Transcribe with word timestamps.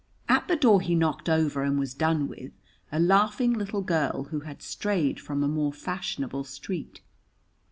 At 0.27 0.47
the 0.47 0.55
door 0.55 0.81
he 0.81 0.95
knocked 0.95 1.29
over, 1.29 1.61
and 1.61 1.77
was 1.77 1.93
done 1.93 2.27
with, 2.27 2.53
a 2.91 2.99
laughing 2.99 3.53
little 3.53 3.83
girl 3.83 4.23
who 4.31 4.39
had 4.39 4.63
strayed 4.63 5.19
from 5.19 5.43
a 5.43 5.47
more 5.47 5.71
fashionable 5.73 6.43
street. 6.43 7.01